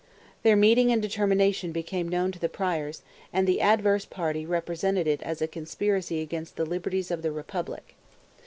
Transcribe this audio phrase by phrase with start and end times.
[0.41, 5.21] Their meeting and determination became known to the Priors, and the adverse party represented it
[5.21, 7.93] as a conspiracy against the liberties of the republic.